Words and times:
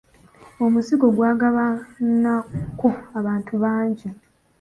Omuzigo 0.65 1.07
gw'agabanwako 1.15 2.89
abantu 3.19 3.53
bangi. 3.63 4.07